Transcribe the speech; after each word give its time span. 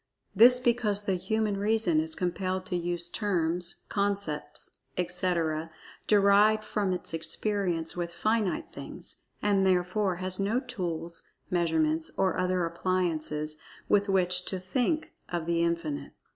This 0.35 0.59
because 0.59 1.03
the 1.03 1.13
human 1.13 1.57
reason 1.57 1.99
is 1.99 2.15
compelled 2.15 2.65
to 2.65 2.75
use 2.75 3.07
terms, 3.07 3.83
concepts, 3.87 4.79
etc., 4.97 5.69
derived 6.07 6.63
from 6.63 6.91
its 6.91 7.13
experience 7.13 7.95
with 7.95 8.11
finite 8.11 8.71
things, 8.71 9.21
and 9.43 9.63
therefore 9.63 10.15
has 10.15 10.39
no 10.39 10.59
tools, 10.59 11.21
measurements, 11.51 12.09
or 12.17 12.39
other 12.39 12.65
appliances 12.65 13.57
with 13.87 14.09
which 14.09 14.45
to 14.45 14.59
"think" 14.59 15.11
of 15.29 15.45
The 15.45 15.61
Infinite. 15.61 16.13